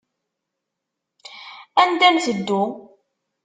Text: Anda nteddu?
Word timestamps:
Anda 1.81 2.07
nteddu? 2.15 2.61